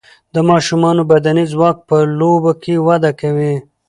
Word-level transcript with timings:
د 0.33 0.35
ماشومان 0.49 0.97
بدني 1.11 1.45
ځواک 1.53 1.77
په 1.89 1.97
لوبو 2.19 2.51
کې 2.63 2.75
وده 2.87 3.11
کوي. 3.19 3.55